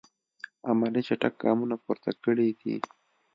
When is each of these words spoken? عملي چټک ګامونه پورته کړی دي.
عملي 0.69 1.01
چټک 1.07 1.33
ګامونه 1.41 1.75
پورته 1.83 2.11
کړی 2.23 2.49
دي. 2.59 2.75